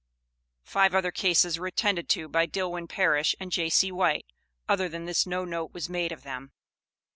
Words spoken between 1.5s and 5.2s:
were attended to by Dillwyn Parish and J.C. White" other than